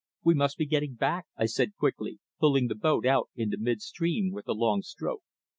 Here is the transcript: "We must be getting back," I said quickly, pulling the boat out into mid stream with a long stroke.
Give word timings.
"We 0.23 0.33
must 0.33 0.57
be 0.57 0.65
getting 0.65 0.95
back," 0.95 1.27
I 1.37 1.45
said 1.45 1.75
quickly, 1.77 2.17
pulling 2.39 2.69
the 2.69 2.73
boat 2.73 3.05
out 3.05 3.29
into 3.35 3.59
mid 3.59 3.83
stream 3.83 4.31
with 4.31 4.47
a 4.47 4.53
long 4.53 4.81
stroke. 4.81 5.21